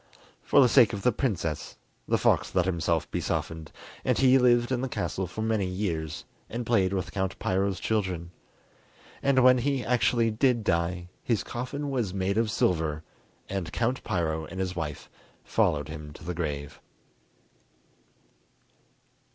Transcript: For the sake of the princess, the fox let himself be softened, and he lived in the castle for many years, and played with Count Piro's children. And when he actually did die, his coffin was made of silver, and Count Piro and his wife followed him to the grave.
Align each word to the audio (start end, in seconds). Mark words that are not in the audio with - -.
For 0.41 0.61
the 0.61 0.67
sake 0.67 0.93
of 0.93 1.03
the 1.03 1.11
princess, 1.11 1.77
the 2.07 2.17
fox 2.17 2.55
let 2.55 2.65
himself 2.65 3.11
be 3.11 3.21
softened, 3.21 3.71
and 4.03 4.17
he 4.17 4.39
lived 4.39 4.71
in 4.71 4.81
the 4.81 4.89
castle 4.89 5.27
for 5.27 5.43
many 5.43 5.67
years, 5.67 6.25
and 6.49 6.65
played 6.65 6.91
with 6.91 7.11
Count 7.11 7.37
Piro's 7.37 7.79
children. 7.79 8.31
And 9.21 9.43
when 9.43 9.59
he 9.59 9.85
actually 9.85 10.31
did 10.31 10.63
die, 10.63 11.09
his 11.21 11.43
coffin 11.43 11.91
was 11.91 12.15
made 12.15 12.39
of 12.39 12.49
silver, 12.49 13.03
and 13.47 13.71
Count 13.71 14.03
Piro 14.03 14.45
and 14.45 14.59
his 14.59 14.75
wife 14.75 15.07
followed 15.43 15.87
him 15.87 16.13
to 16.13 16.23
the 16.23 16.33
grave. 16.33 16.81